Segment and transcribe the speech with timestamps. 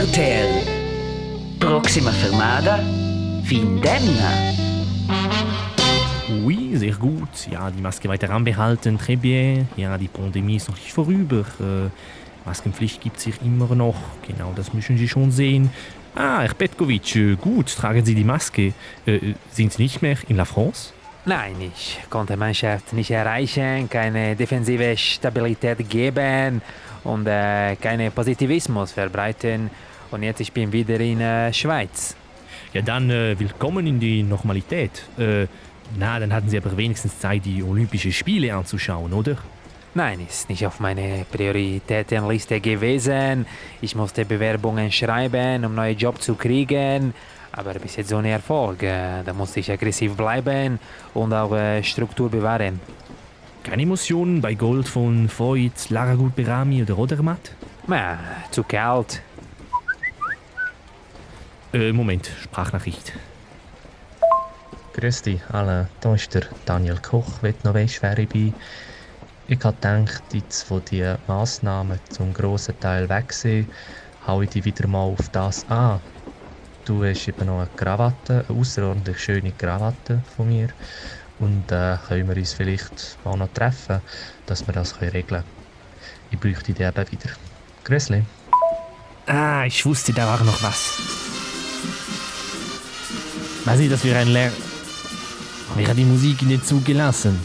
[0.00, 0.62] RTL.
[1.58, 2.78] Proxima fermada,
[3.44, 4.32] Findemna.
[6.42, 7.28] Oui, sehr gut.
[7.50, 9.68] Ja, die Maske weiter anbehalten, très bien.
[9.76, 11.40] Ja, die Pandemie ist noch nicht vorüber.
[11.60, 11.90] Äh,
[12.46, 13.96] Maskenpflicht gibt es hier immer noch.
[14.26, 15.70] Genau, das müssen Sie schon sehen.
[16.14, 18.72] Ah, Herr Petkovic, äh, gut, tragen Sie die Maske.
[19.04, 20.94] Äh, sind Sie nicht mehr in La France?
[21.26, 26.62] Nein, ich konnte Mannschaft nicht erreichen, keine defensive Stabilität geben
[27.04, 29.68] und äh, keinen Positivismus verbreiten.
[30.10, 32.16] Und jetzt ich bin wieder in der äh, Schweiz.
[32.72, 35.04] Ja, dann äh, willkommen in die Normalität.
[35.18, 35.46] Äh,
[35.98, 39.36] na, dann hatten Sie aber wenigstens Zeit, die Olympischen Spiele anzuschauen, oder?
[39.94, 43.46] Nein, ist nicht auf meine Prioritätenliste gewesen.
[43.80, 47.12] Ich musste Bewerbungen schreiben, um neue Job zu kriegen.
[47.52, 48.82] Aber bis jetzt ohne Erfolg.
[48.82, 50.78] Äh, da musste ich aggressiv bleiben
[51.14, 52.80] und auch äh, Struktur bewahren.
[53.62, 57.52] Keine Emotionen bei Gold von Voigt, Laragut Berami oder Rodermatt?
[57.86, 58.18] Na,
[58.50, 59.20] zu kalt.
[61.72, 63.12] Äh, Moment, Sprachnachricht.
[64.94, 68.54] Grüß dich alle, hier ist der Daniel Koch, wenn du noch weißt, wer ich bin.
[69.46, 73.70] Ich habe gedacht, jetzt wo die Massnahmen zum grossen Teil weg sind,
[74.26, 76.00] haue ich dich wieder mal auf das an.
[76.86, 80.70] Du hast eben noch eine Krawatte, eine außerordentlich schöne Krawatte von mir.
[81.38, 84.00] Und äh, können wir uns vielleicht mal noch treffen,
[84.46, 85.44] dass wir das regeln können.
[86.32, 87.30] Ich bräuchte dich eben wieder.
[87.84, 88.24] Grüßli.
[89.26, 91.29] Ah, ich wusste, da war noch was.
[93.64, 94.28] Was ist das für ein?
[95.76, 97.38] Wer hat die Musik nicht zugelassen?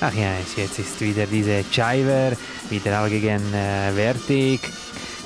[0.00, 2.32] Ach ja, jetzt ist wieder diese Chiver,
[2.70, 4.60] wieder allgegenwärtig.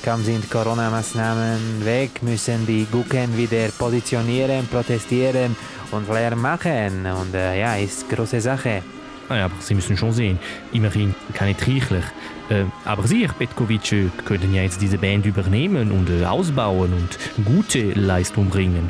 [0.03, 5.55] Kaum sind Corona-Maßnahmen weg, müssen die Gucken wieder positionieren, protestieren
[5.91, 7.05] und Lärm machen.
[7.05, 8.81] Und äh, ja, ist große Sache.
[9.29, 10.39] Naja, aber Sie müssen schon sehen,
[10.73, 12.03] immerhin keine Trichler.
[12.49, 16.93] Äh, aber Sie, Herr Petkovic, äh, könnten ja jetzt diese Band übernehmen und äh, ausbauen
[16.93, 18.89] und gute Leistung bringen.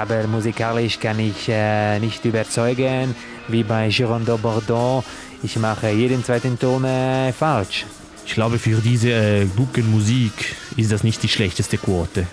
[0.00, 3.14] Aber musikalisch kann ich äh, nicht überzeugen,
[3.48, 5.04] wie bei Girondo Bordeaux.
[5.42, 7.84] Ich mache jeden zweiten Ton äh, falsch.
[8.24, 12.26] Ich glaube, für diese äh, Guckenmusik ist das nicht die schlechteste Quote.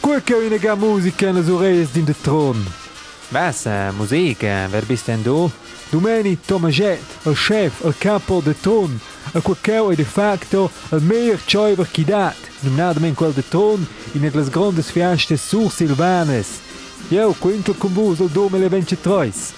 [0.00, 2.64] Gut che eine gar Musica nas oreillas in der Thron.
[3.30, 3.66] Was?
[3.66, 4.44] Äh, Musik?
[4.44, 5.50] Äh, wer bist denn du?
[5.90, 9.00] Domeni Tomaget, il chef, il capo del Thron,
[9.32, 14.30] a qualquel è de facto il meilleur Schäuber che dat, nominadamente quel de Thron, in
[14.34, 16.60] las grandes fiestas sur Silvanes.
[17.10, 19.54] Jo, quintel con vos il 2023.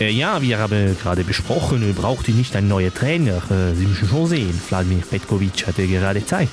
[0.00, 3.42] Äh, ja, wir haben gerade besprochen, äh, braucht ihr nicht einen neuen Trainer.
[3.50, 6.48] Äh, Sie müssen schon sehen, Vladimir Petkovic hatte gerade Zeit.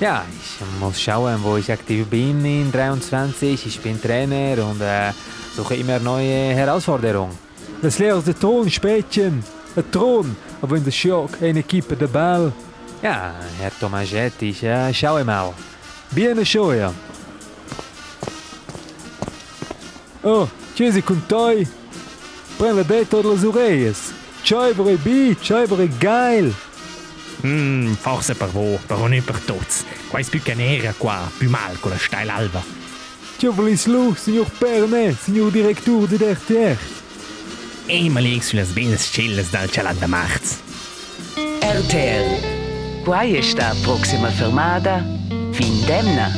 [0.00, 3.66] Ja, ich muss schauen, wo ich aktiv bin in 23.
[3.66, 5.12] Ich bin Trainer und äh,
[5.56, 7.36] suche immer neue Herausforderungen.
[7.82, 9.42] Las leers de Thron spätchen,
[9.76, 12.52] a Thron, aber in der Schock eine Equipe de Ball.
[13.02, 15.54] Ja, Herr Tomagetti, ja, schau hm, mal.
[16.10, 16.92] Bien schoja.
[20.22, 21.66] Oh, chiesi con toi.
[22.58, 24.12] Prende dentro las orelhas.
[24.44, 26.54] Choi voor bi, choi voor geil.
[27.40, 29.84] Hmm, forse per voi, però non per tutti.
[30.08, 32.62] Qua è più che nera qua, più mal con la steil alba.
[33.38, 36.78] Tjoi voor lu, signor Perne, signor direttore di DRTR.
[37.86, 40.58] Eenmalig sulle sbines chilles dal cialat da macht.
[41.62, 42.59] RTR
[43.04, 45.04] Quai sta Proxima fermada,
[45.52, 46.30] Findemna.